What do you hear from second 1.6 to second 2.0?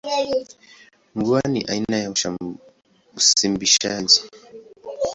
aina